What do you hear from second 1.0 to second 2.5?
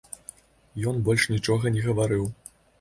больш нічога не гаварыў.